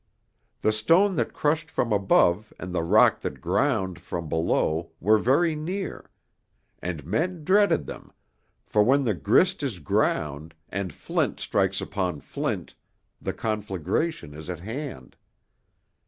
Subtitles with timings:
[0.61, 5.55] The stone that crushed from above and the rock that ground from below were very
[5.55, 6.09] near,
[6.81, 8.11] and men dreaded them,
[8.65, 12.73] for when the grist is ground, and flint strikes upon flint,
[13.21, 15.17] the conflagration is at hand.